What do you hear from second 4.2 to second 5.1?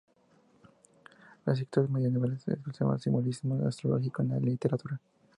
en la literatura.